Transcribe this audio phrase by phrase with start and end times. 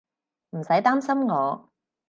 [0.49, 1.69] 唔使擔心我